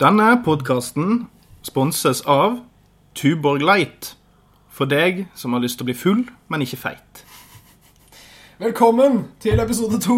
[0.00, 1.26] Denne podkasten
[1.60, 2.62] sponses av
[3.12, 4.14] Tuborg Light.
[4.72, 7.20] For deg som har lyst til å bli full, men ikke feit.
[8.60, 10.16] Velkommen til episode to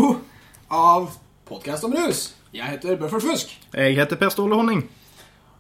[0.71, 1.17] av
[1.51, 2.29] Podkast om rus.
[2.55, 4.85] Jeg heter Bøffel Fusk, Jeg heter Per Ståle Honning.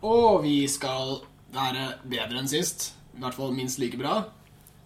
[0.02, 1.18] og vi skal
[1.50, 2.92] være bedre enn sist.
[3.16, 4.22] I hvert fall minst like bra.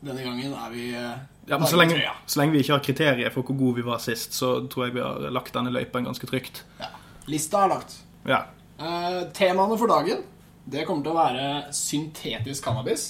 [0.01, 3.31] Denne gangen er vi eh, Ja, men så lenge, så lenge vi ikke har kriterier
[3.31, 6.27] for hvor gode vi var sist, så tror jeg vi har lagt denne løypa ganske
[6.27, 6.65] trygt.
[6.81, 6.89] Ja.
[7.27, 7.97] Lista er lagt.
[8.25, 8.47] Ja.
[8.79, 10.25] Eh, temaene for dagen
[10.67, 13.05] det kommer til å være syntetisk cannabis.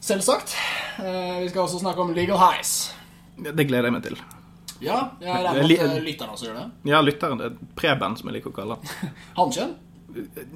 [0.00, 0.54] Selvsagt.
[1.02, 2.94] Eh, vi skal også snakke om legal highs.
[3.36, 4.16] Det gleder jeg meg til.
[4.80, 6.64] Ja, jeg regner med at lytteren lytterne også gjør det.
[6.88, 7.38] Ja, lytteren.
[7.38, 9.12] det er Preben, som jeg liker å kalle han.
[9.38, 9.74] Hannkjønn?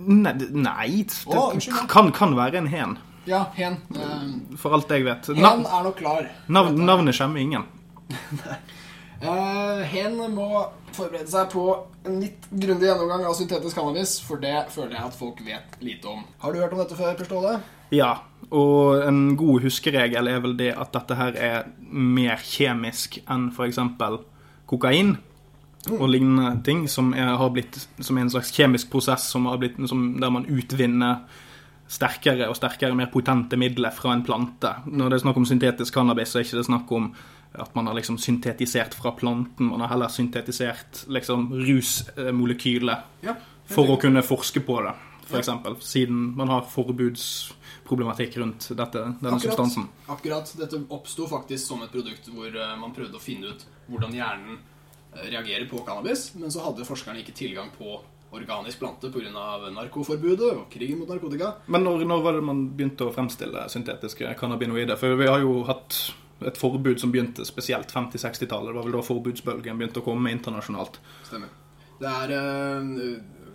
[0.08, 1.52] Nei, det- nei det oh,
[1.90, 2.96] kan, kan være en hen,
[3.28, 3.76] Ja, hen.
[3.94, 5.26] Eh, for alt jeg vet.
[5.36, 6.30] hen er nok klar.
[6.48, 7.68] nav, navnet skjemmer ingen.
[9.22, 10.46] Eh, hen må
[10.96, 11.64] forberede seg på
[12.08, 16.10] en litt grundig gjennomgang av syntetisk cannabis, for det føler jeg at folk vet lite
[16.10, 16.22] om.
[16.42, 17.56] Har du hørt om dette før, Per Ståle?
[17.92, 18.12] Ja,
[18.48, 23.80] og en god huskeregel er vel det at dette her er mer kjemisk enn f.eks.
[24.70, 25.16] kokain
[25.90, 29.58] og lignende ting, som er, har blitt som er en slags kjemisk prosess som har
[29.60, 31.24] blitt, som, der man utvinner
[31.92, 34.70] sterkere og sterkere, mer potente midler fra en plante.
[34.86, 37.10] Når det er snakk om syntetisk cannabis, så er det ikke snakk om
[37.54, 43.34] at man har liksom syntetisert fra planten, man har heller syntetisert liksom rusmolekyler Ja.
[43.66, 44.94] for å kunne forske på det,
[45.28, 45.50] f.eks.
[45.84, 49.88] Siden man har forbudsproblematikk rundt dette, denne substansen.
[50.08, 50.52] Akkurat.
[50.58, 54.58] Dette oppsto faktisk som et produkt hvor eh, man prøvde å finne ut hvordan hjernen
[55.14, 58.00] eh, reagerer på cannabis, men så hadde forskerne ikke tilgang på
[58.32, 59.28] organisk plante pga.
[59.70, 61.54] narkoforbudet og krigen mot narkotika.
[61.66, 64.96] Men når, når var det man begynte å fremstille syntetiske cannabinoider?
[64.96, 65.98] For vi har jo hatt
[66.48, 68.72] et forbud som begynte spesielt 50-60-tallet.
[68.72, 70.98] Det var vel da forbudsbølgen begynte å komme internasjonalt.
[71.28, 71.52] Stemmer.
[72.02, 72.92] Det er eh,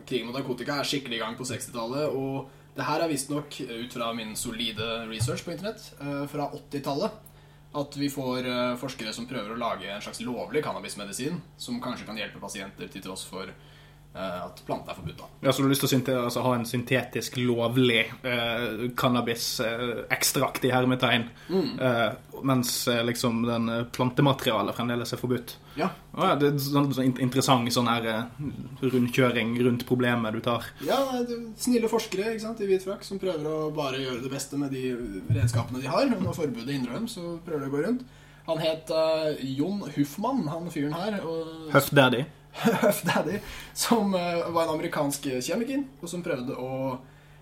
[0.07, 3.95] Krigen mot narkotika er skikkelig i gang på 60-tallet, og det her er visstnok, ut
[3.97, 7.23] fra min solide research på internett, eh, fra 80-tallet,
[7.77, 12.07] at vi får eh, forskere som prøver å lage en slags lovlig cannabismedisin, som kanskje
[12.07, 13.75] kan hjelpe pasienter til tross for eh,
[14.47, 15.17] at planter er forbudt.
[15.19, 15.27] da.
[15.45, 20.71] Ja, Så du har lyst til å altså, ha en syntetisk, lovlig eh, cannabis-ekstrakt i
[20.73, 22.11] hermetegn, eh,
[22.43, 25.55] mens eh, liksom den eh, plantematerialet fremdeles er forbudt?
[25.77, 25.89] Ja.
[26.17, 28.23] Ja, det er sånn, sånn in- interessant sånn her eh,
[28.81, 30.65] rundkjøring rundt problemet du tar.
[30.85, 30.97] Ja,
[31.57, 34.71] snille forskere ikke sant, i hvit frakk som prøver å bare gjøre det beste med
[34.73, 34.91] de
[35.33, 36.07] redskapene de har.
[36.13, 38.07] Når forbudet hindrer dem, så prøver de å gå rundt.
[38.47, 41.17] Han het uh, Jon Huffmann, han fyren her.
[41.27, 42.21] Og Huff Daddy.
[42.83, 43.39] Huff Daddy,
[43.73, 46.97] som eh, var en amerikansk kjemiker, og som prøvde å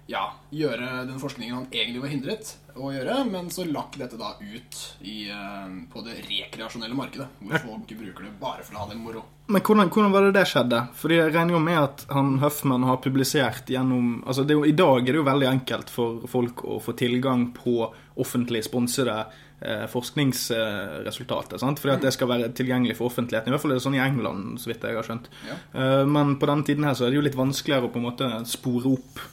[0.07, 4.33] ja, gjøre den forskningen han egentlig var hindret å gjøre, men så lakk dette da
[4.37, 8.89] ut i, eh, på det rekreasjonelle markedet, hvor folk bruker det bare for å ha
[8.91, 9.23] det moro.
[9.47, 10.81] Men hvordan, hvordan var det det skjedde?
[10.97, 15.05] Fordi jeg regner jo med at han Huffman har publisert gjennom altså jo, I dag
[15.05, 19.19] er det jo veldig enkelt for folk å få tilgang på offentlig sponsede
[19.61, 21.57] eh, forskningsresultater.
[21.61, 21.79] sant?
[21.79, 23.49] Fordi at det skal være tilgjengelig for offentligheten.
[23.49, 25.29] I hvert fall er det sånn i England, så vidt jeg har skjønt.
[25.47, 25.59] Ja.
[25.73, 28.09] Eh, men på denne tiden her så er det jo litt vanskeligere å på en
[28.09, 29.23] måte spore opp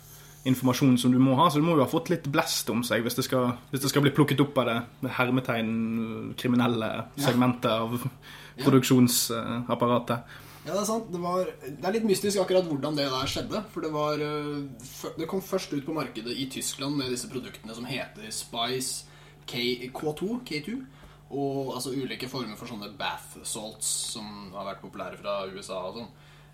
[0.48, 3.04] informasjon som du må ha, så du må jo ha fått litt blest om seg
[3.04, 4.78] hvis det skal, hvis det skal bli plukket opp av det,
[5.18, 7.94] hermetegn kriminelle segmentet av
[8.64, 10.40] produksjonsapparatet.
[10.62, 11.08] Ja, det er sant.
[11.10, 13.64] Det, var, det er litt mystisk akkurat hvordan det der skjedde.
[13.72, 14.60] For det var øh,
[15.18, 19.10] Det kom først ut på markedet i Tyskland med disse produktene som heter Spice
[19.46, 19.62] K,
[19.94, 20.76] K2, K2.
[21.32, 26.00] Og altså ulike former for sånne bath salts som har vært populære fra USA og
[26.00, 26.12] sånn.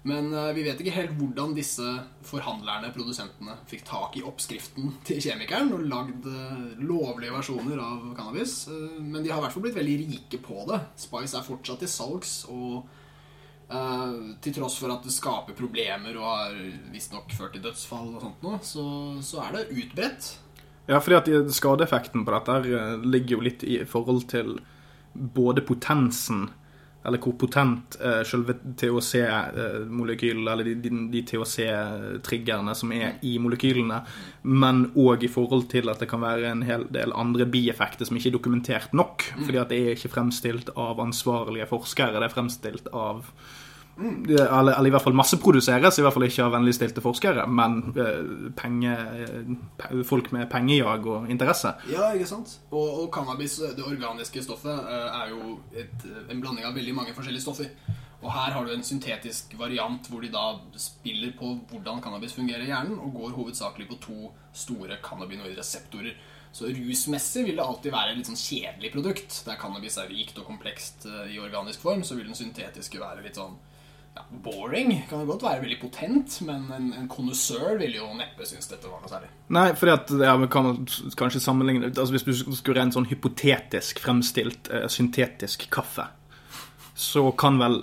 [0.08, 1.84] Men uh, vi vet ikke helt hvordan disse
[2.28, 8.60] forhandlerne, produsentene, fikk tak i oppskriften til kjemikeren og lagd øh, lovlige versjoner av cannabis.
[8.70, 10.78] Uh, men de har i hvert fall blitt veldig rike på det.
[11.02, 12.38] Spice er fortsatt til salgs.
[12.54, 12.86] og
[13.68, 16.54] Eh, til tross for at det skaper problemer og har
[16.88, 18.84] visstnok ført til dødsfall og sånt noe, så,
[19.20, 20.28] så er det utbredt.
[20.88, 24.56] Ja, fordi at skadeeffekten på dette eh, ligger jo litt i forhold til
[25.12, 26.46] både potensen,
[27.06, 34.00] eller hvor potent eh, selve THC-molekylet, eller de, de, de THC-triggerne som er i molekylene,
[34.48, 38.16] men òg i forhold til at det kan være en hel del andre bieffekter som
[38.18, 39.28] ikke er dokumentert nok.
[39.44, 43.28] Fordi at det er ikke fremstilt av ansvarlige forskere, det er fremstilt av
[43.98, 48.50] eller, eller i hvert fall masseproduseres, i hvert fall ikke av vennligstilte forskere, men eh,
[48.58, 48.94] penge,
[50.06, 51.74] folk med pengejag og interesse.
[51.90, 52.58] Ja, ikke sant?
[52.70, 57.16] Og, og cannabis, det organiske stoffet, eh, er jo et, en blanding av veldig mange
[57.16, 57.72] forskjellige stoffer.
[58.18, 60.48] Og her har du en syntetisk variant hvor de da
[60.80, 66.18] spiller på hvordan cannabis fungerer i hjernen, og går hovedsakelig på to store cannabinoidreseptorer.
[66.54, 69.42] Så rusmessig vil det alltid være et litt sånn kjedelig produkt.
[69.46, 73.26] Der cannabis er rikt og komplekst eh, i organisk form, så vil den syntetiske være
[73.26, 73.58] litt sånn
[74.18, 74.92] ja, boring.
[75.08, 78.90] Kan det godt være veldig potent, men en, en kondisør ville jo neppe synes dette
[78.90, 79.30] var noe særlig.
[79.54, 80.72] Nei, at ja, vi kan
[81.18, 86.08] kanskje sammenligne altså Hvis du skulle rent sånn hypotetisk fremstilt uh, syntetisk kaffe,
[86.98, 87.76] så kan vel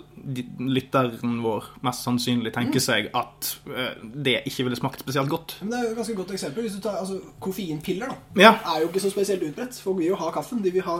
[0.59, 5.53] lytteren vår mest sannsynlig tenke seg at eh, det ikke ville smakt spesielt godt.
[5.61, 6.65] Men det er jo et ganske godt eksempel.
[6.65, 9.79] Hvis du tar altså, Koffeinpiller da, Ja, er jo ikke så spesielt utbredt.
[9.79, 10.59] Folk vil jo ha kaffen.
[10.65, 10.97] De vil ha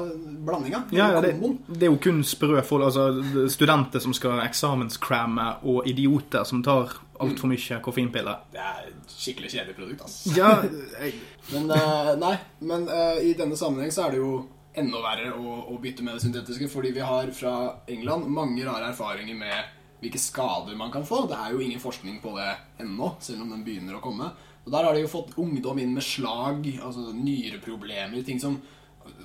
[0.48, 0.86] blandinga.
[0.96, 1.34] ja, ja det,
[1.68, 6.96] det er jo kun sprø folk, altså studenter som skal eksamenscramme, og idioter som tar
[7.20, 8.48] altfor mye koffeinpiller.
[8.56, 10.36] Det er et skikkelig kjedelig produkt, altså.
[10.40, 10.56] Ja,
[11.04, 11.20] jeg,
[11.54, 12.36] Men eh, nei,
[12.66, 14.32] men eh, i denne sammenheng så er det jo
[14.80, 17.56] enda verre å, å bytte med det syntetiske, fordi vi har fra
[17.92, 21.24] England mange rare erfaringer med hvilke skader man kan få.
[21.30, 22.52] Det er jo ingen forskning på det
[22.84, 24.30] ennå, selv om den begynner å komme.
[24.66, 28.58] Og Der har de jo fått ungdom inn med slag, altså nyreproblemer, ting som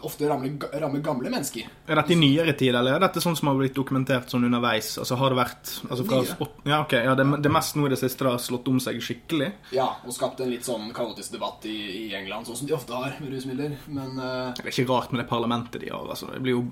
[0.01, 1.69] ofte rammer, rammer gamle mennesker.
[1.87, 4.93] Er dette i nyere tid, eller er dette sånn som har blitt dokumentert sånn underveis?
[5.01, 8.01] Altså har det vært altså fra, Ja, ok, ja, det, det mest nå i det
[8.01, 9.53] siste det har slått om seg skikkelig.
[9.77, 12.97] Ja, og skapt en litt sånn kaotisk debatt i, i England, sånn som de ofte
[12.97, 13.79] har med rusmidler.
[13.89, 14.53] Men uh...
[14.59, 16.05] Det er ikke rart med det parlamentet de har.
[16.09, 16.33] altså.
[16.35, 16.67] Det blir jo.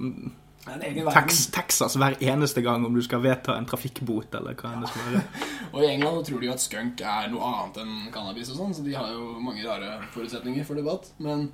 [0.68, 4.90] Tex, Texas hver eneste gang om du skal vedta en trafikkbot eller hva enn det
[4.92, 5.22] skal være.
[5.72, 8.74] Og i England tror de jo at skunk er noe annet enn cannabis og sånn,
[8.76, 11.08] så de har jo mange rare forutsetninger for debatt.
[11.24, 11.46] Men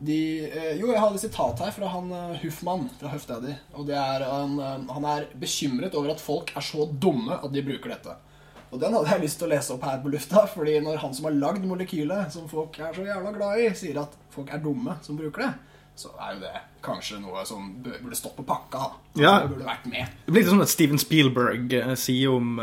[0.00, 3.52] de eh, Jo, jeg har et sitat her fra han eh, Huffmann fra Huffdaddy.
[3.76, 7.52] Og det er han, eh, han er bekymret over at folk er så dumme at
[7.52, 8.16] de bruker dette.
[8.70, 11.16] Og den hadde jeg lyst til å lese opp her på lufta, fordi når han
[11.16, 14.64] som har lagd molekylet, som folk er så jævla glad i, sier at folk er
[14.64, 15.52] dumme som bruker det,
[16.00, 18.80] så er jo det kanskje noe som burde stått på pakka.
[18.80, 19.20] da.
[19.20, 19.32] Ja.
[19.42, 20.14] Det burde vært med.
[20.24, 22.54] Det blir litt sånn at Steven Spielberg sier om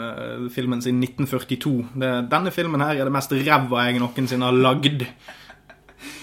[0.50, 1.75] filmen sin 1942.
[2.01, 5.06] Det, denne filmen her er det mest ræva jeg noensinne har lagd.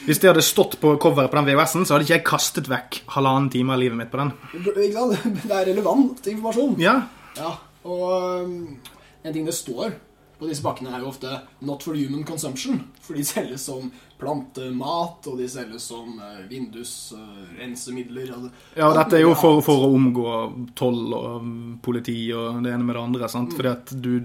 [0.05, 2.99] Hvis det hadde stått på coveret på den VHS-en, så hadde ikke jeg kastet vekk
[3.15, 4.33] halvannen time av livet mitt på den.
[5.49, 6.75] Det er relevant informasjon.
[6.83, 6.99] Ja,
[7.35, 8.77] Ja, og um,
[9.25, 9.97] en ting det står
[10.39, 11.31] på disse pakkene er jo ofte
[11.63, 13.91] 'not for human consumption', for de selges som
[14.25, 18.33] plantemat, og de selges som uh, vindusrensemidler.
[18.33, 18.49] Uh,
[18.79, 20.35] Ja, dette er jo for, for å omgå
[20.79, 21.55] toll og um,
[21.85, 23.31] politi og det ene med det andre.
[23.31, 23.55] sant?
[23.55, 24.15] Fordi at du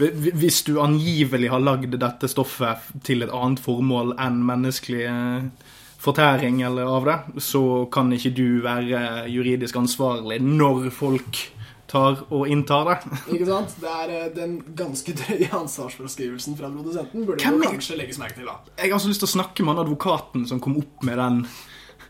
[0.00, 5.66] Hvis du angivelig har lagd dette stoffet til et annet formål enn menneskelig eh,
[6.00, 11.42] fortæring eller av det, så kan ikke du være juridisk ansvarlig når folk
[11.90, 12.96] tar og inntar det.
[13.34, 13.74] Ikke sant?
[13.82, 18.38] Det er uh, den ganske drøye ansvarsfraskrivelsen fra produsenten burde Hvem jo kanskje legges merke
[18.38, 18.74] til, da.
[18.78, 21.44] Jeg har så lyst til å snakke med han advokaten som kom opp med den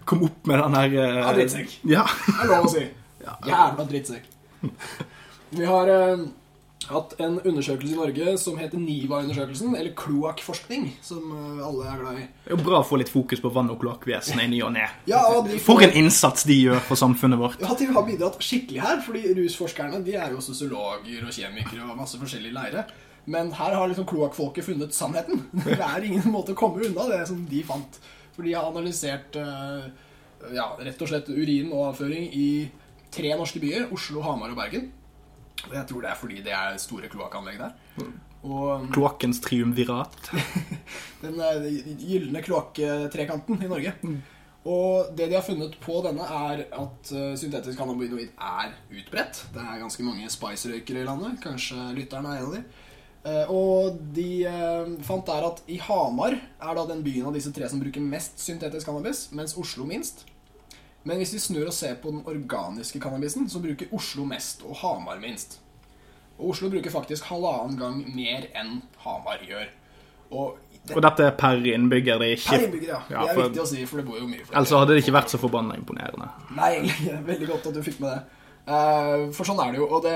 [0.09, 1.19] Kom opp med den her uh...
[1.21, 1.75] Ja, drittsekk.
[1.87, 2.03] Ja.
[2.25, 2.87] Det er lov å si.
[3.51, 4.25] Jævla drittsekk.
[5.51, 6.23] Vi har eh,
[6.93, 12.21] hatt en undersøkelse i Norge som heter NIVA-undersøkelsen, eller kloakkforskning, som eh, alle er glad
[12.23, 12.25] i.
[12.45, 14.75] Det er jo bra å få litt fokus på vann- og kloakkvesenet i ny og
[14.77, 14.87] ne.
[15.11, 15.23] Ja,
[15.65, 17.63] For en innsats de gjør for samfunnet vårt.
[17.63, 21.99] Ja, de har bidratt skikkelig her, fordi rusforskerne de er jo sosiologer og kjemikere og
[22.01, 22.87] masse forskjellige leire.
[23.31, 25.45] Men her har liksom kloakkfolket funnet sannheten.
[25.67, 28.01] Det er ingen måte å komme unna det som de fant.
[28.35, 29.91] For de har analysert eh,
[30.57, 32.49] ja, rett og slett urin og avføring i
[33.13, 34.91] tre norske byer, Oslo, Hamar og Bergen.
[35.69, 37.73] Jeg tror det er fordi det er store kloakkanlegg der.
[38.41, 40.31] Og Kloakkens triumvirat.
[41.25, 41.67] den eh,
[42.01, 43.93] gylne kloakktrekanten i Norge.
[44.65, 49.45] Og det de har funnet på denne, er at eh, syntetisk cannabinoid er utbredt.
[49.55, 51.39] Det er ganske mange spice-røykere i landet.
[51.45, 52.63] Kanskje lytteren er en av de.
[53.29, 57.53] Eh, Og de eh, fant der at i Hamar er da den byen av disse
[57.57, 60.25] tre som bruker mest syntetisk cannabis, mens Oslo minst.
[61.05, 64.77] Men hvis vi snur og ser på den organiske cannabisen, så bruker Oslo mest og
[64.83, 65.59] Hamar minst.
[66.39, 69.69] Og Oslo bruker faktisk halvannen gang mer enn Hamar gjør.
[70.31, 72.19] Og det, Og dette er per innbygger.
[72.21, 73.01] Det er Per innbygger, ja.
[73.11, 74.57] Ja, det er for- viktig å si, for det bor jo mye flere.
[74.57, 76.29] Ellers hadde det ikke vært så forbanna imponerende.
[76.57, 76.75] Nei.
[77.31, 78.21] Veldig godt at du fikk med det.
[78.71, 79.89] Eh, for sånn er det jo.
[79.89, 80.15] Og det,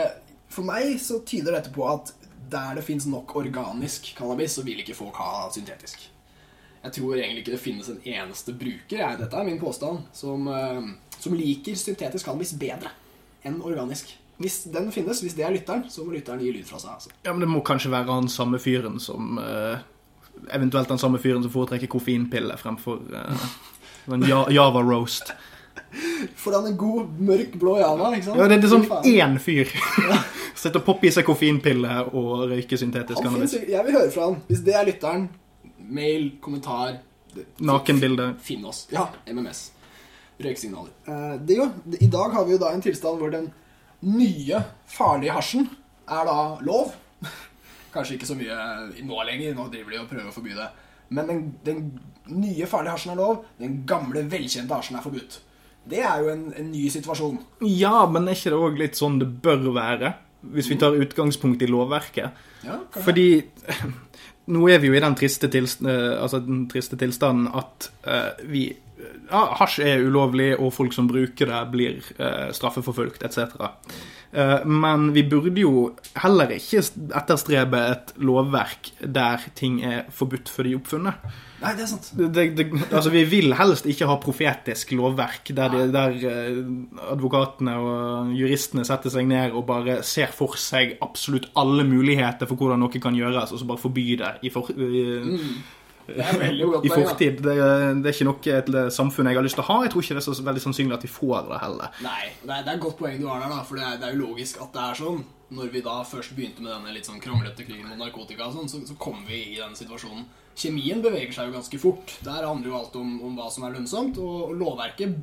[0.48, 2.12] for meg så tyder dette på at
[2.54, 6.06] der det fins nok organisk cannabis, så vil ikke folk ha syntetisk.
[6.84, 10.44] Jeg tror egentlig ikke det finnes en eneste bruker, jeg, dette er min påstand, som,
[10.52, 12.92] eh, som liker syntetisk cannabis bedre
[13.44, 14.12] enn organisk.
[14.36, 16.96] Hvis den finnes, hvis det er lytteren, så må lytteren gi lyd fra seg.
[16.96, 17.12] Altså.
[17.22, 19.90] Ja, Men det må kanskje være han samme fyren som eh,
[20.50, 23.44] Eventuelt den samme fyren som foretrekker koffeinpille fremfor uh,
[24.26, 25.30] ja, Java roast.
[26.34, 28.40] For han er god, mørk blå java, ikke sant?
[28.42, 29.70] Ja, det, det er sånn én fyr.
[30.58, 33.54] Sitter og popper i seg koffeinpille og røyker syntetisk cannabis.
[33.62, 34.40] jeg vil høre fra han.
[34.50, 35.28] Hvis det er lytteren,
[35.88, 36.98] mail, kommentar
[37.58, 38.34] Nakenbilde.
[38.42, 38.86] Finn oss.
[38.90, 39.72] Ja, MMS.
[40.38, 40.90] Røyksignaler.
[41.06, 41.68] Eh, det jo,
[42.00, 43.48] I dag har vi jo da en tilstand hvor den
[44.04, 44.60] nye,
[44.90, 45.68] farlige hasjen
[46.06, 46.94] er da lov.
[47.94, 48.58] Kanskje ikke så mye
[49.06, 50.68] nå lenger, nå driver de og prøver å forby det.
[51.14, 51.82] Men den, den
[52.30, 55.40] nye, farlige hasjen er lov, den gamle, velkjente hasjen er forbudt.
[55.90, 57.38] Det er jo en, en ny situasjon.
[57.68, 60.14] Ja, men er ikke det òg litt sånn det bør være?
[60.52, 62.42] hvis vi tar utgangspunkt i lovverket.
[62.64, 63.04] Ja, kanskje.
[63.06, 63.28] Fordi
[64.46, 68.50] nå er vi jo i den triste, tilst eh, altså den triste tilstanden at uh,
[68.50, 68.66] vi
[69.30, 73.56] ja, Hasj er ulovlig, og folk som bruker det, blir eh, straffeforfulgt etc.
[74.34, 76.82] Eh, men vi burde jo heller ikke
[77.14, 81.28] etterstrebe et lovverk der ting er forbudt før de er oppfunnet.
[81.64, 82.08] Nei, det er sant.
[82.18, 87.76] Det, det, altså, vi vil helst ikke ha profetisk lovverk der, de, der uh, advokatene
[87.80, 92.82] og juristene setter seg ned og bare ser for seg absolutt alle muligheter for hvordan
[92.84, 95.56] noe kan gjøres, og så bare forby det i, for, i, Mm.
[96.08, 97.40] I fortid.
[97.44, 99.78] Det, det er ikke noe et samfunn jeg har lyst til å ha.
[99.86, 101.98] Jeg tror ikke det er så veldig sannsynlig at vi får det heller.
[102.04, 103.64] Nei, det er, et godt poeng du har der, da.
[103.64, 105.24] For det er, det er jo logisk at det er sånn.
[105.54, 108.80] Når vi da først begynte med denne litt sånn kronglete krigen mot narkotika, sånn, så,
[108.88, 110.24] så kom vi i denne situasjonen.
[110.54, 112.12] Kjemien beveger seg jo ganske fort.
[112.22, 115.16] Der handler jo alt om, om hva som er lønnsomt, og, lovverket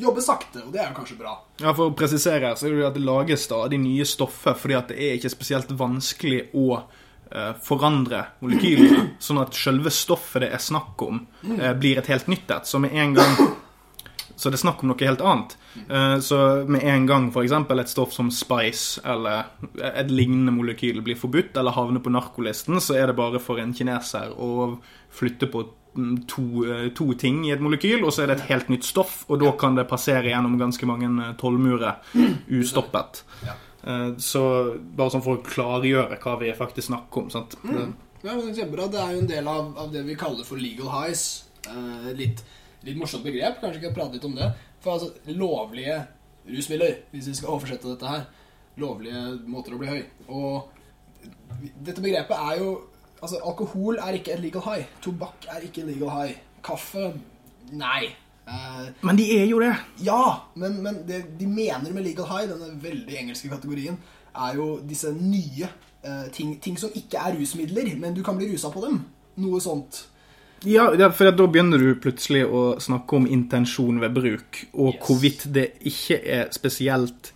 [0.00, 1.34] jobber sakte, og det er jo kanskje bra.
[1.60, 4.78] Ja, For å presisere så er det jo at det lages stadig nye stoffer, fordi
[4.78, 6.82] at det er ikke spesielt vanskelig å
[7.62, 11.26] forandre molekylene, sånn at selve stoffet det er snakk om,
[11.58, 12.66] eh, blir et helt nytt et.
[12.66, 13.36] Så med en gang
[14.40, 15.56] så det er snakk om noe helt annet.
[15.88, 17.52] Eh, Så med en gang f.eks.
[17.52, 19.44] et stoff som Spice eller
[19.84, 23.74] et lignende molekyl blir forbudt eller havner på narkolisten, så er det bare for en
[23.74, 24.78] kineser å
[25.12, 28.48] flytte på mm, to, eh, to ting i et molekyl, og så er det et
[28.48, 32.00] helt nytt stoff, og da kan det passere gjennom ganske mange eh, tollmurer
[32.48, 33.22] ustoppet.
[33.44, 33.58] Ja.
[33.86, 34.42] Eh, Så
[34.96, 37.30] bare sånn for å klargjøre hva vi faktisk snakker om.
[37.30, 37.56] Sant?
[37.62, 38.90] Det- Ja, men er Kjempebra.
[38.90, 41.44] Det er jo en del av, av det vi kaller for legal highs.
[41.66, 42.42] Eh, litt,
[42.84, 43.60] litt morsomt begrep.
[43.62, 44.52] Kanskje ikke prate litt om det.
[44.80, 46.06] For altså, lovlige
[46.46, 48.26] rusmidler, hvis vi skal oversette dette her.
[48.78, 50.04] Lovlige måter å bli høy.
[50.28, 50.68] Og
[51.82, 52.80] dette begrepet er jo
[53.22, 54.86] Altså, alkohol er ikke et legal high.
[55.02, 56.36] Tobakk er ikke en legal high.
[56.64, 57.12] Kaffe
[57.70, 58.14] Nei.
[58.50, 59.72] Eh, Men de er jo det.
[60.02, 60.22] ja,
[60.58, 63.96] men, men det de mener med legal high, denne veldig engelske kategorien,
[64.34, 65.68] er jo disse nye
[66.02, 69.04] eh, ting, ting som ikke er rusmidler, men du kan bli rusa på dem.
[69.40, 70.06] Noe sånt.
[70.66, 75.04] Ja, for da begynner du plutselig å snakke om intensjon ved bruk, og Yes.
[75.06, 77.30] hvorvidt det ikke er spesielt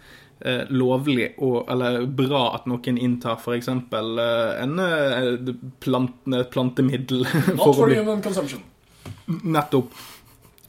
[0.45, 3.69] eh, lovlig og, eller bra at noen inntar f.eks.
[3.71, 6.19] Eh, en eh, plant,
[6.53, 7.23] plantemiddel
[7.57, 8.61] Not for human consumption.
[9.45, 9.95] Nettopp.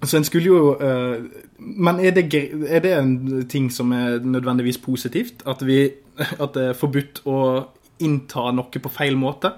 [0.05, 1.23] Så en skulle jo eh,
[1.59, 2.27] Men er det,
[2.69, 5.45] er det en ting som er nødvendigvis positivt?
[5.47, 7.39] At, vi, at det er forbudt å
[8.03, 9.55] innta noe på feil måte?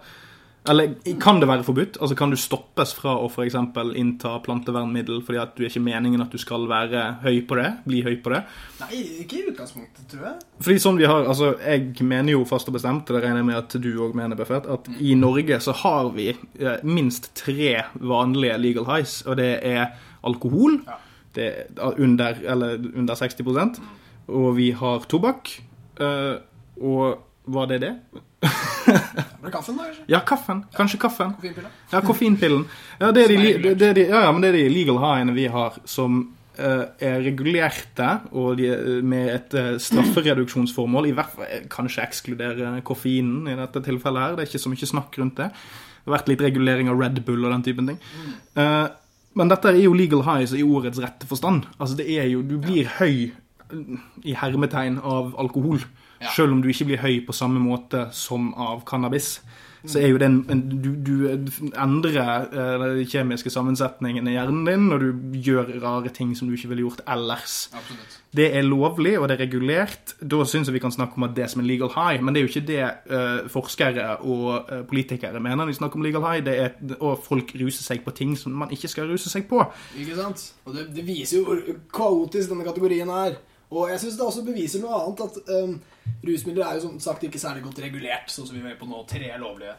[0.67, 1.97] Eller kan det være forbudt?
[2.01, 3.55] Altså Kan du stoppes fra å f.eks.
[3.95, 7.69] innta plantevernmiddel fordi at du er ikke meningen at du skal være høy på det?
[7.87, 8.41] Bli høy på det?
[8.81, 10.35] Nei, ikke i utgangspunktet, tror jeg.
[10.65, 13.49] Fordi sånn vi har, altså Jeg mener jo fast og bestemt, og det regner jeg
[13.51, 17.71] med at du òg mener, Buffett, at i Norge så har vi eh, minst tre
[17.95, 19.95] vanlige legal highs, og det er
[20.27, 20.79] alkohol.
[20.85, 20.99] Ja.
[21.37, 23.81] Det er under, eller under 60%
[24.33, 25.51] Og vi har tobakk.
[25.99, 26.37] Uh,
[26.77, 27.93] og var det det?
[29.47, 30.05] Det kaffen, da, kanskje?
[30.11, 30.63] Ja, kaffen.
[30.75, 31.35] Kanskje kaffen.
[31.91, 32.65] Ja, koffeinpillen.
[32.99, 35.47] Ja, det er de, det er de, ja, men det er de legal highene vi
[35.51, 36.19] har, som
[36.59, 41.09] uh, er regulerte, og de, er med et uh, straffereduksjonsformål.
[41.09, 44.37] I hvert fall eh, kanskje ekskludere koffeinen i dette tilfellet her.
[44.37, 45.49] Det er ikke så mye snakk rundt det.
[45.51, 48.01] Det har vært litt regulering av Red Bull og den typen ting.
[48.59, 48.85] Eh,
[49.37, 51.67] men dette er jo legal highs i ordets rette forstand.
[51.77, 53.29] Altså, det er jo Du blir høy
[54.23, 55.81] i hermetegn av alkohol.
[56.21, 56.33] Ja.
[56.33, 59.37] Selv om du ikke blir høy på samme måte som av cannabis.
[59.87, 61.13] Så er jo det en, en du, du
[61.77, 66.55] endrer de den kjemiske sammensetningen i hjernen din når du gjør rare ting som du
[66.57, 67.67] ikke ville gjort ellers.
[67.77, 68.17] Absolutt.
[68.37, 70.15] Det er lovlig, og det er regulert.
[70.19, 72.35] Da syns jeg vi kan snakke om at det er som en legal high, men
[72.35, 72.81] det er jo ikke det
[73.13, 76.43] uh, forskere og uh, politikere mener når de snakker om legal high.
[76.45, 79.61] Det er og folk ruser seg på ting som man ikke skal ruse seg på.
[79.97, 80.43] Ikke sant?
[80.65, 81.63] Og det, det viser jo hvor
[81.95, 83.39] kaotisk denne kategorien er.
[83.67, 85.75] Og jeg syns det også beviser noe annet, at um,
[86.23, 89.03] rusmidler er jo som sagt ikke særlig godt regulert, sånn som vi er på nå,
[89.09, 89.75] tre lovlige.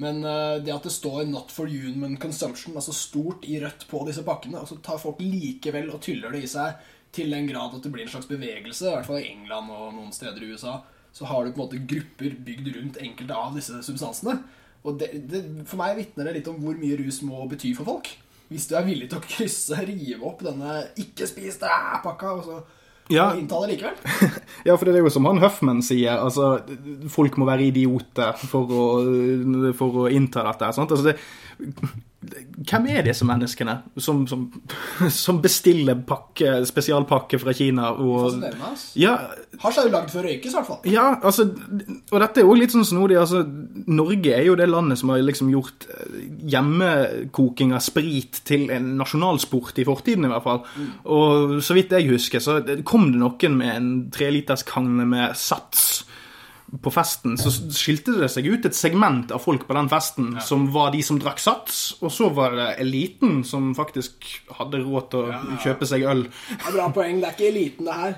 [0.00, 4.02] Men uh, det at det står 'not for human consumption', altså stort i rødt på
[4.08, 6.76] disse pakkene, og så tar folk likevel og tyller det i seg
[7.16, 9.94] til den grad at det blir en slags bevegelse, i hvert fall i England og
[9.94, 10.80] noen steder i USA,
[11.12, 14.36] så har du på en måte grupper bygd rundt enkelte av disse substansene.
[14.84, 17.88] Og det, det, for meg vitner det litt om hvor mye rus må bety for
[17.88, 18.10] folk.
[18.50, 22.60] Hvis du er villig til å krysse, rive opp denne 'ikke spis det'-pakka, og så
[23.12, 23.28] Ja.
[23.30, 23.98] og innta det likevel.
[24.66, 26.56] Ja, for det er jo som han Huffman sier, altså
[27.12, 28.86] folk må være idioter for å,
[29.78, 30.72] for å innta dette.
[30.74, 30.94] Sant?
[30.96, 31.92] Altså, det,
[32.56, 34.46] hvem er disse menneskene som, som,
[35.12, 37.92] som bestiller pakke, spesialpakke fra Kina?
[38.02, 38.40] Og,
[38.98, 39.16] ja,
[39.62, 40.80] Hasj er jo lagd for å røykes, i hvert fall.
[40.90, 43.18] ja, altså Og dette er jo litt sånn snodig.
[43.20, 43.42] Altså,
[43.86, 46.18] Norge er jo det landet som har liksom gjort eh,
[46.52, 50.62] hjemmekoking av sprit til en nasjonalsport i fortiden, i hvert fall.
[51.12, 56.04] Og så vidt jeg husker, så kom det noen med en treliterskanne med Sats.
[56.82, 60.64] På festen, så skilte det seg ut et segment av folk på den festen som
[60.74, 64.26] var de som drakk sats, og så var det eliten som faktisk
[64.58, 66.24] hadde råd til å kjøpe seg øl.
[66.26, 67.20] Det er bra poeng.
[67.22, 68.16] Det er ikke eliten, det her.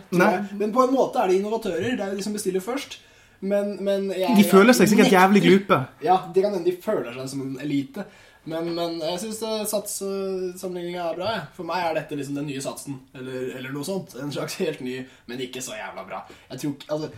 [0.63, 1.91] Men på en måte er det innovatører.
[1.99, 2.97] Det er jo de som bestiller først.
[3.41, 5.77] Men, men jeg, De føler seg sikkert jævlig glupe.
[6.03, 8.07] Ja, de kan hende de føler seg som en elite.
[8.49, 11.33] Men, men jeg syns satssammenligninga er bra.
[11.37, 11.45] jeg.
[11.57, 12.97] For meg er dette liksom den nye satsen.
[13.17, 14.17] Eller, eller noe sånt.
[14.23, 16.23] En slags helt ny, men ikke så jævla bra.
[16.51, 17.11] Jeg tror, ikke- altså,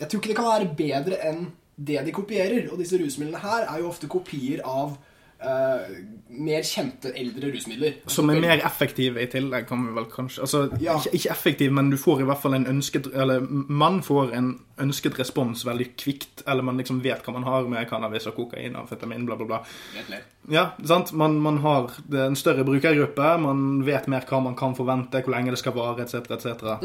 [0.00, 1.46] jeg tror ikke det kan være bedre enn
[1.80, 2.66] det de kopierer.
[2.72, 4.96] Og disse rusmidlene her er jo ofte kopier av
[5.40, 5.84] uh,
[6.28, 7.94] mer kjente eldre rusmidler.
[8.12, 10.98] Som er mer effektive i tillegg, kan vi vel kanskje Altså, Ja.
[10.98, 14.50] ikke, ikke effektiv, men du får i hvert fall en ønsket Eller man får en
[14.80, 18.76] ønsket respons veldig kvikt, eller man liksom vet hva man har med cannabis og kokain
[18.76, 19.62] og amfetamin, bla, bla, bla.
[19.96, 20.22] Vet mer.
[20.48, 21.12] Ja, sant?
[21.12, 25.52] Man, man har en større brukergruppe, man vet mer hva man kan forvente, hvor lenge
[25.52, 26.78] det skal vare, etc., etc.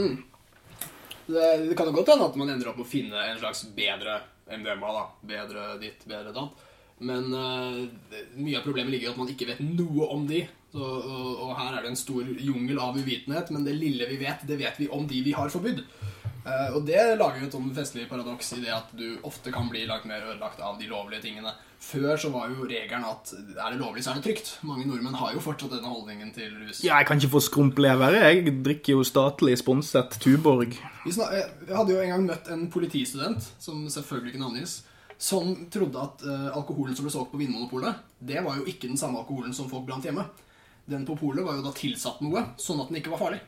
[1.25, 4.19] Det, kan jo godt hende at man ender opp med å finne en slags bedre
[4.45, 4.93] MDMA.
[4.93, 5.05] da.
[5.25, 6.65] Bedre ditt, bedre datt.
[7.05, 7.81] Men uh,
[8.39, 10.45] mye av problemet ligger i at man ikke vet noe om de.
[10.71, 14.19] Så, og, og her er det en stor jungel av uvitenhet, men det lille vi
[14.21, 15.83] vet, det vet vi om de vi har forbudt.
[16.45, 19.65] Eh, og det lager jo et sånn festlig paradoks i det at du ofte kan
[19.71, 21.55] bli langt mer ødelagt av de lovlige tingene.
[21.81, 24.51] Før så var jo regelen at er det lovlig, så er det trygt.
[24.65, 26.83] Mange nordmenn har jo fortsatt denne holdningen til rus.
[26.85, 28.21] Ja, jeg kan ikke få skrumplevere.
[28.29, 30.77] Jeg drikker jo statlig sponset Tuborg.
[31.05, 34.79] Jeg hadde jo en gang møtt en politistudent, som selvfølgelig ikke navngis,
[35.17, 38.99] som trodde at uh, alkoholen som ble solgt på Vinmonopolet, det var jo ikke den
[38.99, 40.25] samme alkoholen som folk brant hjemme.
[40.89, 43.41] Den på polet var jo da tilsatt noe, sånn at den ikke var farlig.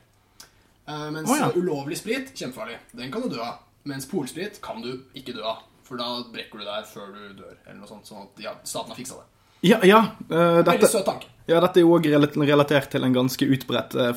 [0.87, 1.51] Eh, mens oh, ja.
[1.55, 2.77] ulovlig sprit, kjempefarlig.
[2.91, 3.63] Den kan du dø av.
[3.87, 5.65] Mens polsprit kan du ikke dø av.
[5.87, 8.07] For da brekker du deg før du dør, eller noe sånt.
[8.07, 9.27] Sånn at ja, staten har fiksa det.
[9.65, 10.03] Ja, ja.
[10.29, 11.13] Veldig dette,
[11.47, 14.11] ja dette er jo òg relatert til en ganske utbredt eh,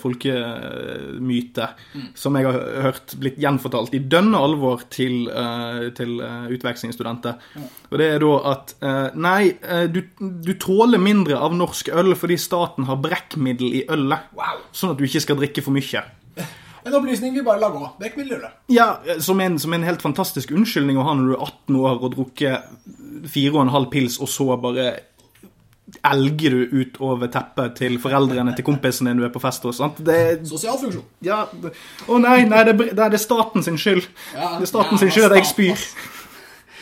[0.00, 2.06] folkemyte, mm.
[2.16, 6.16] som jeg har hørt blitt gjenfortalt i dønne alvor til, eh, til
[6.56, 7.36] utvekslingsstudenter.
[7.58, 7.68] Mm.
[7.90, 8.74] Og det er da at
[9.14, 9.42] Nei,
[9.92, 14.30] du, du tåler mindre av norsk øl fordi staten har brekkmiddel i ølet.
[14.38, 14.64] Wow.
[14.72, 16.02] Sånn at du ikke skal drikke for mye.
[16.84, 17.86] En opplysning vi bare la gå.
[18.00, 18.60] Brekkmiddelølet.
[18.72, 22.04] Ja, som en, som en helt fantastisk unnskyldning å ha når du er 18 år
[22.04, 24.90] og drukket fire og en halv pils, og så bare
[26.04, 29.80] elger du ut over teppet til foreldrene til kompisen din du er på fest hos.
[30.48, 31.04] Sosial funksjon.
[31.24, 34.08] ja, Å å nei, nei, det, er det er staten sin skyld.
[34.34, 35.88] Ja, det er staten ja, sin skyld at jeg spyr.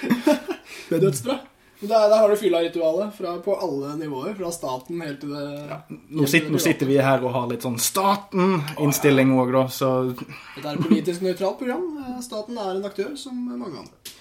[0.92, 1.38] Det er dødsbra.
[1.82, 4.34] Der, der har du fylla-ritualet på alle nivåer.
[4.38, 5.78] Fra staten helt til det
[6.14, 10.62] Nå sitter, nå sitter vi her og har litt sånn staten-innstilling òg, da, så Dette
[10.62, 11.88] er et politisk nøytralt program.
[12.04, 14.14] Eh, Staten er en aktør som mange andre.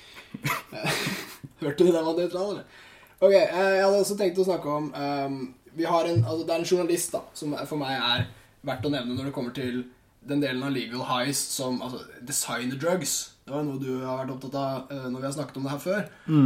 [0.74, 1.02] Eh,
[1.62, 2.86] Hørte du den var nøytral, eller?
[3.22, 5.42] Ok, eh, Jeg hadde også tenkt å snakke om um,
[5.78, 8.26] vi har en, altså Det er en journalist da som for meg er
[8.66, 9.84] verdt å nevne når det kommer til
[10.28, 13.31] den delen av legal highs som altså, designer drugs.
[13.46, 15.72] Det var noe du har vært opptatt av eh, når vi har snakket om det
[15.72, 16.04] her før.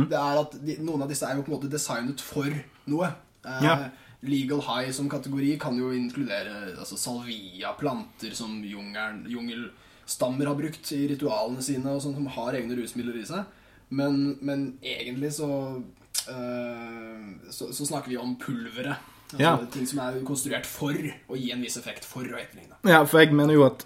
[0.10, 2.50] Det er at de, Noen av disse er jo på en måte designet for
[2.88, 3.12] noe.
[3.46, 3.78] Eh, Ja.
[4.26, 10.90] Legal high som kategori kan jo inkludere altså, salvia, planter som jungel, jungelstammer har brukt
[10.96, 13.44] i ritualene sine, og sånt, som har egne rusmidler i seg.
[13.94, 15.84] Men, men egentlig så,
[16.28, 18.96] eh, så Så snakker vi om pulveret.
[19.32, 19.58] Altså, Ja.
[19.72, 22.76] Ting som er konstruert for å gi en viss effekt for å etterligne.
[22.86, 23.86] Ja, for jeg mener jo at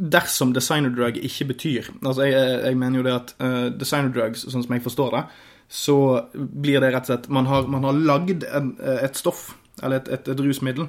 [0.00, 4.46] dersom designer drug ikke betyr Altså, jeg, jeg mener jo det at uh, designer drugs,
[4.48, 5.22] sånn som jeg forstår det,
[5.70, 5.96] så
[6.34, 10.00] blir det rett og slett Man har, man har lagd en, eh, et stoff, eller
[10.00, 10.88] et, et, et rusmiddel,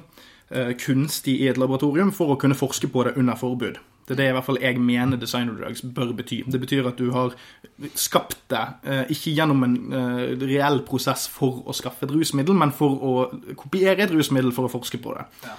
[0.50, 3.78] uh, kunstig i et laboratorium for å kunne forske på det under forbud.
[4.02, 6.40] Det er det i hvert fall jeg mener designer drugs bør bety.
[6.50, 7.36] Det betyr at du har
[7.94, 12.74] skapt det, eh, ikke gjennom en eh, reell prosess for å skaffe et rusmiddel, men
[12.74, 13.12] for å
[13.58, 15.28] kopiere et rusmiddel for å forske på det.
[15.46, 15.54] Ja.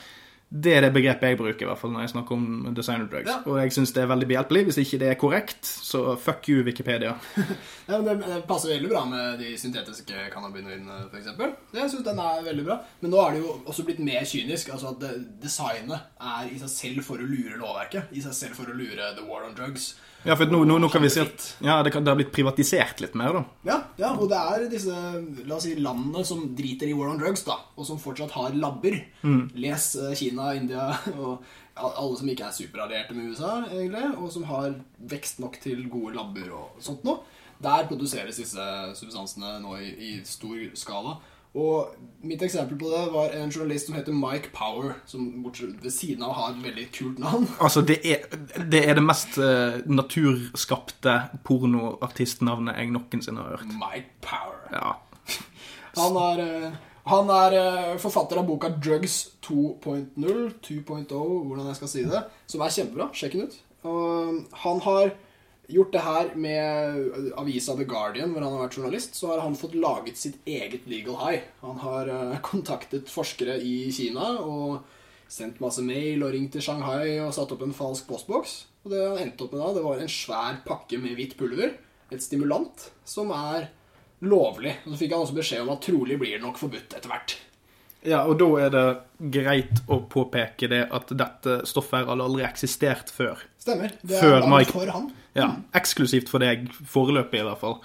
[0.53, 3.31] Det er det begrepet jeg bruker i hvert fall når jeg snakker om designer drugs.
[3.31, 3.39] Ja.
[3.49, 4.61] Og jeg syns det er veldig behjelpelig.
[4.67, 7.15] Hvis ikke det er korrekt, så fuck you, Wikipedia.
[7.83, 11.33] Ja, men det, passer veldig bra med de syntetiske cannabinoidene, f.eks.
[11.75, 12.77] Jeg synes den er veldig bra.
[13.01, 14.71] Men nå er det jo også blitt mer kynisk.
[14.71, 15.03] Altså at
[15.43, 18.13] Designet er i seg selv for å lure lovverket.
[18.15, 19.95] I seg selv for å lure the war on drugs.
[20.23, 22.31] Ja, for nå, nå, nå kan vi si at ja, det, kan, det har blitt
[22.35, 23.41] privatisert litt mer, da.
[23.67, 24.93] Ja, ja, og det er disse
[25.43, 28.55] la oss si, landene som driter i war on drugs, da, og som fortsatt har
[28.55, 28.95] labber.
[29.59, 30.87] Les eh, Kina, India
[31.19, 31.43] og
[31.75, 34.77] alle som ikke er superallierte med USA, egentlig, og som har
[35.11, 37.23] vekst nok til gode labber og sånt noe.
[37.63, 38.63] Der produseres disse
[38.97, 41.17] substansene nå i, i stor skala.
[41.53, 41.93] Og
[42.25, 46.23] mitt eksempel på det var en journalist som heter Mike Power, som bortsett ved siden
[46.25, 48.25] av har et veldig kult navn Altså, det er
[48.57, 53.75] det, er det mest uh, naturskapte pornoartistnavnet jeg noensinne har hørt.
[53.77, 54.63] Mike Power.
[54.73, 54.95] Ja.
[55.99, 56.79] Han er, uh,
[57.11, 62.65] han er uh, forfatter av boka Drugs 2.0, 2.0, hvordan jeg skal si det, som
[62.65, 63.11] er kjempebra.
[63.13, 63.61] Sjekk den ut.
[64.63, 65.13] Han har
[65.71, 69.55] gjort det her med avisa The Guardian, hvor han har vært journalist, så har han
[69.55, 71.45] fått laget sitt eget legal high.
[71.61, 74.81] Han har eh, kontaktet forskere i Kina og
[75.33, 78.57] sendt masse mail og ringt til Shanghai og satt opp en falsk postboks.
[78.83, 81.77] Og det han endte opp med da, det var en svær pakke med hvitt pulver,
[82.11, 83.69] et stimulant, som er
[84.23, 84.75] lovlig.
[84.83, 87.37] Og så fikk han også beskjed om at trolig blir det nok forbudt etter hvert.
[88.03, 88.85] Ja, og da er det
[89.31, 93.39] greit å påpeke det at dette stoffet hadde aldri eksistert før.
[93.63, 93.93] Stemmer.
[94.03, 95.07] Det Før er Mike- for han.
[95.35, 97.79] Ja, Eksklusivt for deg, foreløpig i hvert fall.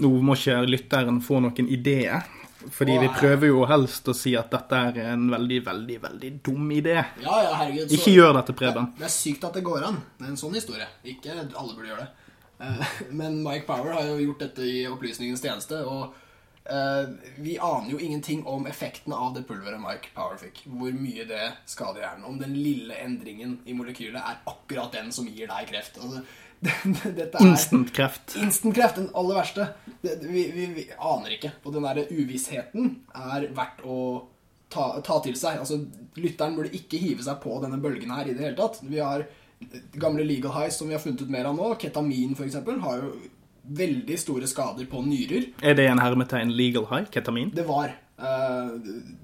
[0.00, 2.24] Nå må ikke lytteren få noen ideer.
[2.72, 6.70] fordi vi prøver jo helst å si at dette er en veldig, veldig, veldig dum
[6.74, 6.96] idé.
[7.22, 7.88] Ja, ja, herregud.
[7.90, 8.86] så- Ikke gjør dette, Preben.
[8.90, 10.02] Det, det er sykt at det går an.
[10.18, 10.86] Det er en sånn historie.
[11.04, 12.08] Ikke alle burde gjøre det.
[12.60, 16.14] Eh, Men Mike Power har jo gjort dette i opplysningens tjeneste, og
[17.36, 20.64] vi aner jo ingenting om effekten av det pulveret Mike Power fikk.
[20.66, 22.24] Hvor mye det skader hjernen.
[22.26, 25.98] Om den lille endringen i molekylet er akkurat den som gir deg kreft.
[26.02, 26.22] Altså,
[27.20, 28.34] dette er Instant kreft.
[28.40, 29.68] Instant-kreft, den aller verste.
[30.02, 31.52] Det, det- vi, vi, vi aner ikke.
[31.64, 33.98] Og den der uvissheten er verdt å
[34.72, 35.60] ta, ta til seg.
[35.62, 35.80] Altså,
[36.18, 38.80] Lytteren burde ikke hive seg på denne bølgen her i det hele tatt.
[38.88, 39.26] Vi har
[39.96, 41.70] gamle legal highs som vi har funnet ut mer av nå.
[41.80, 43.12] Ketamin, eksempel, har jo
[43.68, 45.48] veldig store skader på nyrer.
[45.62, 47.08] Er det en hermetegn legal high?
[47.12, 47.50] Ketamin?
[47.54, 47.94] Det var.
[48.18, 48.68] eh,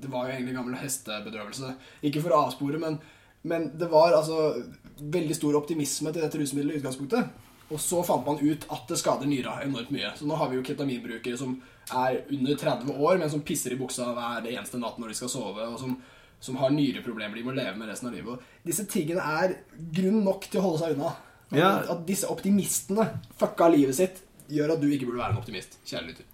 [0.02, 1.74] det var jo egentlig gammel hestebedøvelse.
[2.02, 2.98] Ikke for å avspore, men,
[3.42, 4.62] men det var altså
[5.00, 7.30] veldig stor optimisme til dette rusmiddelet i utgangspunktet.
[7.72, 10.10] Og så fant man ut at det skader nyra enormt mye.
[10.18, 11.54] Så nå har vi jo ketaminbrukere som
[11.96, 15.30] er under 30 år, men som pisser i buksa hver eneste natt når de skal
[15.32, 15.94] sove, og som,
[16.42, 18.34] som har nyreproblemer de må leve med resten av livet.
[18.36, 19.56] Og disse tingene er
[19.96, 21.14] grunn nok til å holde seg unna.
[21.56, 21.70] Ja.
[21.92, 23.08] At disse optimistene
[23.40, 25.78] fucka livet sitt, gjør at du ikke burde være en optimist.
[25.86, 26.24] Kjære lytter.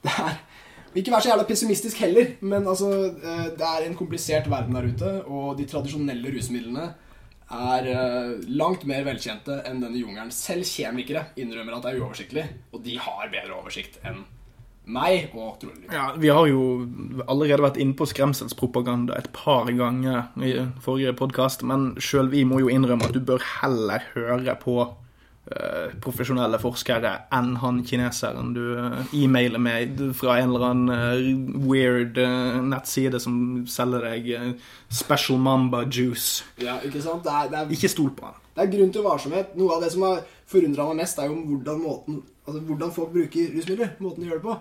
[0.00, 0.38] Det er
[0.96, 4.88] Ikke vær så jævla pessimistisk heller, men altså eh, Det er en komplisert verden der
[4.88, 6.88] ute, og de tradisjonelle rusmidlene
[7.50, 10.32] er eh, langt mer velkjente enn denne jungelen.
[10.34, 14.22] Selv kjemikere innrømmer at det er uoversiktlig, og de har bedre oversikt enn
[14.90, 15.86] meg og trolig.
[15.92, 16.62] Ja, Vi har jo
[17.28, 22.62] allerede vært inne på skremselspropaganda et par ganger i forrige podkast, men sjøl vi må
[22.62, 24.78] jo innrømme at du bør heller høre på
[26.04, 32.18] profesjonelle forskere enn han kineseren du eh, e-mailer med fra en eller annen eh, weird
[32.20, 34.50] eh, nettside som selger deg eh,
[34.92, 36.44] Special Mamba Juice.
[36.60, 37.24] Ja, ikke sant?
[37.24, 38.36] Det er, det er Ikke stol på han.
[38.54, 39.56] Det er grunn til varsomhet.
[39.56, 43.12] Noe av det som har forundra meg mest, er jo hvordan, måten, altså hvordan folk
[43.14, 43.92] bruker rusmidler.
[44.04, 44.56] Måten de gjør det på.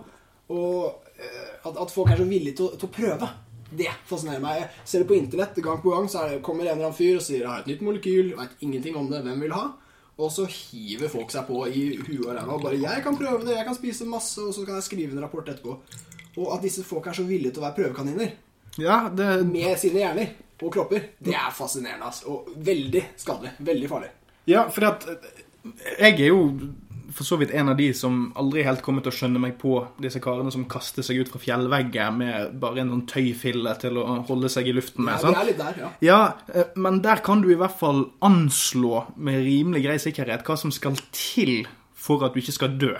[0.55, 3.29] Og eh, at, at folk er så villige til, å- til å prøve.
[3.69, 4.63] Det fascinerer meg.
[4.63, 6.07] Jeg ser det på internett gang på gang.
[6.09, 8.55] Så det, kommer en eller annen fyr og sier 'jeg har et nytt molekyl', veit
[8.65, 9.67] ingenting om det, hvem vil ha?
[10.19, 13.55] Og så hiver folk seg på i huet og ræva bare 'jeg kan prøve det,
[13.55, 15.77] jeg kan spise masse', og så kan jeg skrive en rapport etterpå.
[16.37, 18.31] Og at disse folk er så villige til å være prøvekaniner
[18.77, 20.27] Ja, det med sine hjerner
[20.61, 22.05] og kropper, det er fascinerende.
[22.05, 22.23] ass.
[22.23, 23.51] Og veldig skadelig.
[23.59, 24.09] Veldig farlig.
[24.47, 26.59] Ja, for at eh, jeg er jo
[27.15, 29.75] for så vidt en av de som aldri helt kommer til å skjønne meg på
[30.01, 34.05] disse karene som kaster seg ut fra fjellvegger med bare en sånn tøyfille til å
[34.29, 35.21] holde seg i luften med.
[35.23, 35.91] Ja, vi er litt der, ja.
[36.05, 36.19] Ja,
[36.53, 40.73] eh, men der kan du i hvert fall anslå med rimelig grei sikkerhet hva som
[40.75, 41.63] skal til
[41.99, 42.93] for at du ikke skal dø.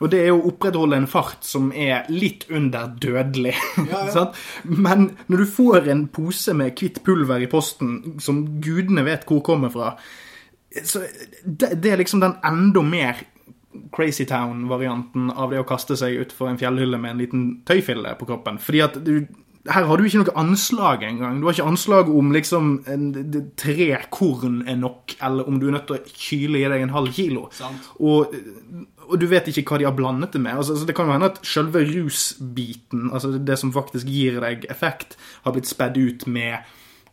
[0.00, 3.54] Og det er å opprettholde en fart som er litt under dødelig.
[3.90, 4.24] Ja, ja.
[4.64, 9.42] Men når du får en pose med hvitt pulver i posten som gudene vet hvor
[9.44, 9.94] kommer fra,
[10.84, 11.02] så
[11.44, 13.24] det, det er liksom den enda mer
[13.94, 18.26] Crazy Town-varianten av det å kaste seg utfor en fjellhylle med en liten tøyfille på
[18.26, 18.58] kroppen.
[18.62, 19.14] Fordi at du
[19.68, 21.40] her har du ikke noe anslag engang.
[21.40, 23.10] Du har ikke anslag om liksom en,
[23.60, 26.94] tre korn er nok, eller om du er nødt til å kyle i deg en
[26.94, 27.44] halv kilo.
[28.00, 28.32] Og,
[29.04, 30.56] og du vet ikke hva de har blandet det med.
[30.56, 34.64] Altså, altså, det kan jo hende at selve rusbiten, altså det som faktisk gir deg
[34.72, 36.64] effekt, har blitt spedd ut med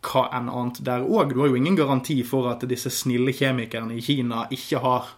[0.02, 1.32] hva enn annet der òg.
[1.34, 5.08] Du har jo ingen garanti for at disse snille kjemikerne i Kina ikke har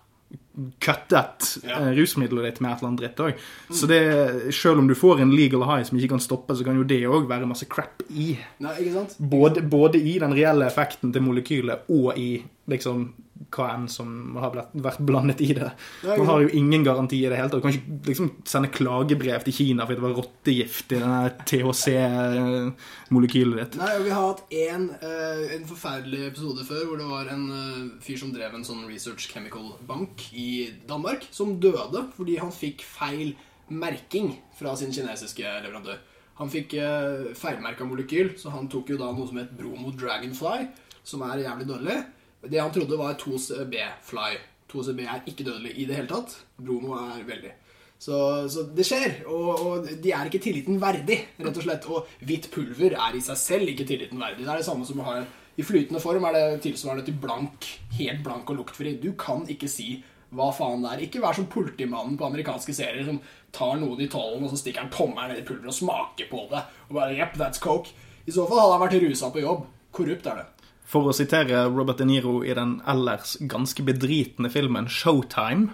[0.81, 1.79] kuttet Ja.
[1.81, 3.35] eh, rusmiddelet ditt med et eller annet dritt òg.
[3.75, 6.77] Så det, selv om du får en legal high som ikke kan stoppe, så kan
[6.77, 8.37] jo det òg være masse crap i.
[8.61, 9.17] Nei, ikke sant?
[9.19, 13.13] Både, både i den reelle effekten til molekylet og i liksom
[13.55, 15.71] hva enn som har vært blandet i det.
[16.05, 17.61] Man har jo ingen garanti i det hele tatt.
[17.61, 23.57] Du kan ikke liksom sende klagebrev til Kina fordi det var rottegift i denne THC-molekylet
[23.61, 23.75] ditt.
[23.81, 27.45] Nei, og Vi har hatt en, eh, en forferdelig episode før hvor det var en
[27.59, 30.51] eh, fyr som drev en sånn research chemical bank i
[30.89, 33.31] Danmark, som døde fordi han fikk feil
[33.71, 35.99] merking fra sin kinesiske leverandør.
[36.41, 40.71] Han fikk uh, feilmerka molekyl, så han tok jo da noe som het Bromo Dragonfly,
[41.05, 41.99] som er jævlig dårlig.
[42.43, 44.31] Det han trodde var 2CB-fly.
[44.71, 46.37] 2CB er ikke dødelig i det hele tatt.
[46.61, 47.53] Bromo er veldig.
[48.01, 48.17] Så,
[48.49, 51.89] så det skjer, og, og de er ikke tilliten verdig, rett og slett.
[51.93, 54.47] Og hvitt pulver er i seg selv ikke tilliten verdig.
[54.47, 55.19] Det er det samme som å ha
[55.61, 58.95] I flytende form er det tilsvarende til blank, helt blank og luktfri.
[59.03, 59.99] Du kan ikke si
[60.33, 61.03] hva faen det er.
[61.05, 63.19] Ikke vær som politimannen på amerikanske serier som
[63.53, 66.47] tar noen i tollen, og så stikker han tommelen ned i pulveret og smaker på
[66.55, 66.63] det.
[66.89, 67.93] Og bare, yep, that's coke.
[68.25, 69.69] I så fall hadde han vært rusa på jobb.
[69.93, 70.60] Korrupt er det.
[70.91, 75.71] For å sitere Robert De Niro i den ellers ganske bedritne filmen Showtime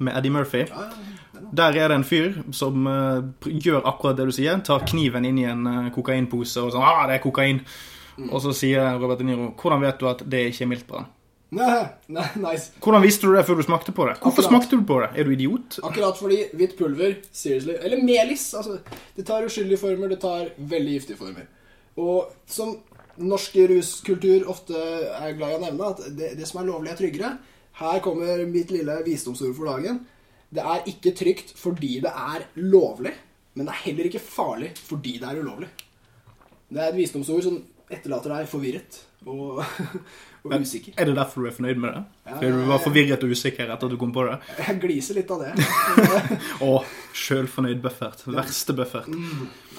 [0.00, 0.64] med Eddie Murphy.
[1.52, 4.58] Der er det en fyr som eh, gjør akkurat det du sier.
[4.64, 7.62] Tar kniven inn i en eh, kokainpose og sånn ah, det er kokain.
[8.30, 11.08] Og så sier Robert De Niro hvordan vet du at det ikke er den?
[11.50, 11.80] Nei,
[12.14, 12.70] nei, nice.
[12.78, 14.20] Hvordan visste du det før du smakte på det?
[14.22, 14.50] Hvorfor Akkurat.
[14.52, 15.08] smakte du på det?
[15.18, 15.80] Er du idiot?
[15.82, 18.76] Akkurat fordi hvitt pulver, seriously, eller melis, altså,
[19.16, 21.48] det tar uskyldige former, det tar veldig giftige former.
[21.98, 22.76] Og som
[23.20, 27.00] norsk ruskultur ofte er glad i å nevne, at det, det som er lovlig er
[27.00, 27.32] tryggere.
[27.80, 30.02] Her kommer mitt lille visdomsord for dagen.
[30.50, 33.12] Det er ikke trygt fordi det er lovlig,
[33.54, 35.68] men det er heller ikke farlig fordi det er ulovlig.
[36.70, 39.62] Det er et visdomsord som etterlater deg forvirret og,
[40.44, 40.94] og usikker.
[40.96, 42.02] Er det derfor du er fornøyd med det?
[42.24, 44.38] Ja, Fordi du var forvirret og usikker etter at du kom på det?
[44.60, 45.68] Jeg gliser litt av det.
[46.68, 46.70] Å,
[47.24, 48.24] sjølfornøyd Buffert.
[48.30, 49.10] Verste Buffert.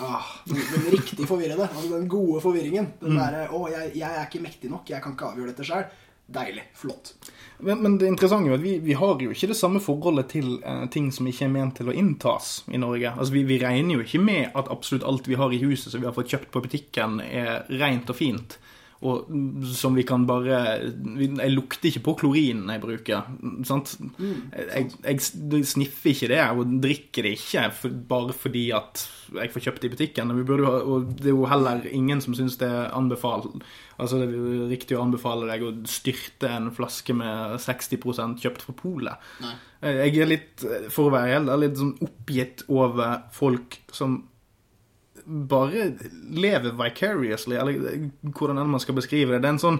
[0.01, 1.65] Ah, den, den riktig forvirrede.
[1.69, 2.93] Altså den gode forvirringen.
[3.01, 4.89] Den derre 'Å, jeg, jeg er ikke mektig nok.
[4.93, 5.89] Jeg kan ikke avgjøre dette sjøl'.
[6.31, 6.63] Deilig.
[6.75, 7.13] Flott.
[7.57, 10.53] Men, men det interessante er at vi, vi har jo ikke det samme forholdet til
[10.63, 13.11] eh, ting som ikke er ment til å inntas i Norge.
[13.11, 16.01] Altså vi, vi regner jo ikke med at absolutt alt vi har i huset som
[16.01, 18.57] vi har fått kjøpt på butikken, er rent og fint.
[19.01, 19.25] Og
[19.65, 20.57] som vi kan bare
[21.17, 23.23] Jeg lukter ikke på klorin jeg bruker.
[23.65, 23.95] Sant?
[24.21, 29.01] jeg, jeg sniffer ikke det og drikker det ikke for, bare fordi at
[29.39, 30.35] jeg får kjøpt det i butikken.
[30.37, 33.49] Vi burde, ha- og det er jo heller ingen som syns det er anbefalt
[34.01, 38.73] Altså det er riktig å anbefale deg å styrte en flaske med 60 kjøpt fra
[38.73, 39.27] polet.
[39.81, 44.23] Jeg er litt, for å være helt litt sånn oppgitt over folk som
[45.25, 45.91] bare
[46.31, 49.43] lever vicariously, eller hvordan enn man skal beskrive det.
[49.43, 49.79] Det er en sånn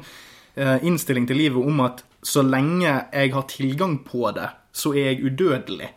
[0.56, 5.10] eh, innstilling til livet om at så lenge jeg har tilgang på det, så er
[5.12, 5.90] jeg udødelig.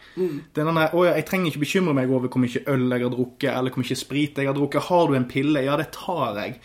[0.55, 3.13] Det er denne, å Jeg trenger ikke bekymre meg over hvor mye øl jeg har
[3.13, 4.89] drukket, eller hvor mye sprit jeg har drukket.
[4.89, 5.63] Har du en pille?
[5.63, 6.57] Ja, det tar jeg.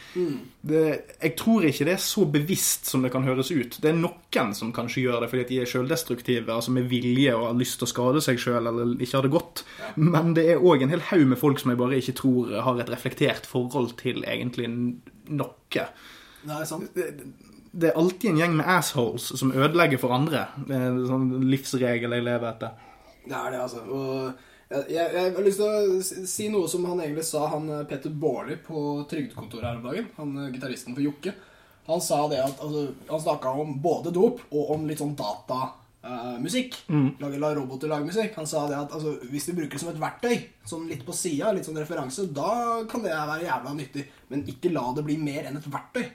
[0.69, 0.81] Det,
[1.21, 3.77] jeg tror ikke det er så bevisst som det kan høres ut.
[3.81, 7.35] Det er noen som kanskje gjør det fordi at de er sjøldestruktive, altså med vilje
[7.37, 9.63] og har lyst til å skade seg sjøl eller ikke har det godt.
[10.01, 12.81] Men det er òg en hel haug med folk som jeg bare ikke tror har
[12.81, 14.69] et reflektert forhold til egentlig
[15.29, 15.85] noe.
[16.49, 16.89] Nei, sant?
[16.95, 17.13] Det
[17.91, 20.47] er alltid en gjeng med assholes som ødelegger for andre.
[20.67, 22.71] Det er en sånn livsregel jeg lever etter.
[23.29, 23.83] Det er det, altså.
[24.69, 27.83] Jeg, jeg, jeg har lyst til å si- noe som han egentlig sa, han eh,
[27.89, 30.09] Petter Baarli på trygdekontoret her om dagen.
[30.17, 31.33] Han eh, gitaristen for Jokke.
[31.89, 36.75] Han sa det at altså, Han snakka om både dop og om litt sånn datamusikk.
[37.21, 38.35] Lage la roboter lage musikk.
[38.37, 40.35] Han sa det at altså, hvis vi bruker det som et verktøy,
[40.69, 44.05] sånn litt på sida, litt sånn referanse, da kan det være jævla nyttig.
[44.29, 46.05] Men ikke la det bli mer enn et verktøy.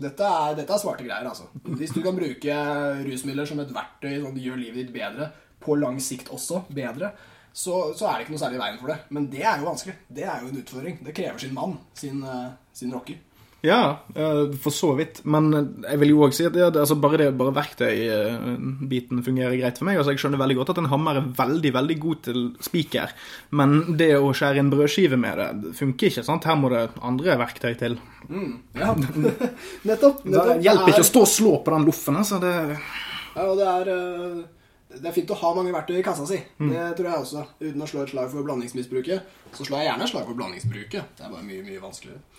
[0.00, 1.50] Dette er, dette er smarte greier, altså.
[1.66, 2.58] Hvis du kan bruke
[3.04, 5.28] rusmidler som et verktøy som gjør livet ditt bedre,
[5.62, 7.12] på lang sikt også bedre,
[7.52, 8.98] så, så er det ikke noe særlig i veien for det.
[9.12, 9.94] Men det er jo vanskelig.
[10.08, 10.96] Det er jo en utfordring.
[11.04, 13.20] Det krever sin mann, sin, eh, sin rocker.
[13.62, 15.20] Ja, eh, for så vidt.
[15.24, 19.54] Men eh, jeg vil jo òg si at det, altså bare, det, bare verktøybiten fungerer
[19.60, 20.00] greit for meg.
[20.00, 23.14] Altså Jeg skjønner veldig godt at en hammer er veldig veldig god til spiker,
[23.54, 26.26] men det å skjære en brødskive med det, funker ikke.
[26.26, 26.48] sant?
[26.50, 27.96] Her må det andre verktøy til.
[28.78, 28.96] Ja,
[29.88, 30.26] nettopp.
[30.26, 32.18] Det hjelper ikke å stå og slå på den loffen.
[32.18, 32.56] altså det...
[33.32, 34.42] Ja, og det er, eh,
[35.00, 36.38] det er fint å ha mange verktøy i kassa si.
[36.58, 37.44] Det tror jeg også.
[37.62, 39.30] Uten å slå et slag for blandingsmisbruket.
[39.56, 41.14] Så slår jeg gjerne et slag for blandingsbruket.
[41.18, 42.22] Det er bare mye, mye vanskeligere.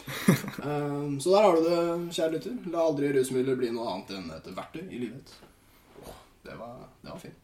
[0.64, 1.80] Um, så der har du det,
[2.16, 2.54] kjære lytter.
[2.72, 5.34] La aldri rusmidler bli noe annet enn et verktøy i livet.
[6.46, 7.43] Det var, det var fint.